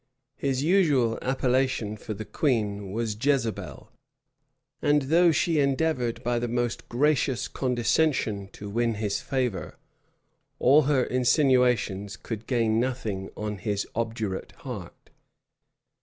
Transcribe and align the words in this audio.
His 0.35 0.63
usual 0.63 1.19
appellation 1.21 1.95
for 1.95 2.15
the 2.15 2.25
queen 2.25 2.91
was 2.91 3.23
Jezebel; 3.23 3.91
and 4.81 5.01
though 5.03 5.31
she 5.31 5.59
endeavored 5.59 6.23
by 6.23 6.39
the 6.39 6.47
most 6.47 6.89
gracious 6.89 7.47
condescension 7.47 8.47
to 8.53 8.67
win 8.67 8.95
his 8.95 9.21
favor, 9.21 9.77
all 10.57 10.81
her 10.89 11.03
insinuations 11.03 12.17
could 12.17 12.47
gain 12.47 12.79
nothing 12.79 13.29
on 13.37 13.59
his 13.59 13.85
obdurate 13.93 14.53
heart. 14.61 15.11